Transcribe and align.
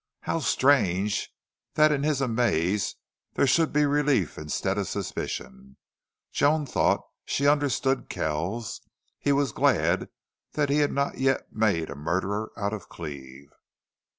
How 0.21 0.39
strange 0.39 1.29
that 1.75 1.91
in 1.91 2.01
his 2.01 2.21
amaze 2.21 2.95
there 3.35 3.45
should 3.45 3.71
be 3.71 3.85
relief 3.85 4.35
instead 4.35 4.79
of 4.79 4.87
suspicion! 4.87 5.77
Joan 6.31 6.65
thought 6.65 7.01
she 7.23 7.47
understood 7.47 8.09
Kells. 8.09 8.81
He 9.19 9.31
was 9.31 9.51
glad 9.51 10.09
that 10.53 10.71
he 10.71 10.79
had 10.79 10.91
not 10.91 11.19
yet 11.19 11.53
made 11.53 11.91
a 11.91 11.95
murderer 11.95 12.51
out 12.57 12.73
of 12.73 12.89
Cleve. 12.89 13.51